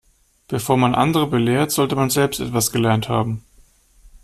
Bevor 0.47 0.77
man 0.77 0.95
andere 0.95 1.27
belehrt, 1.27 1.69
sollte 1.69 1.95
man 1.95 2.09
selbst 2.09 2.39
etwas 2.39 2.71
gelernt 2.71 3.07
haben. 3.07 3.43